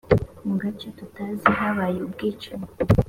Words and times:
mugace 0.47 0.87
tutazi 0.97 1.47
habaye 1.57 1.97
ubwicanyi. 2.07 2.69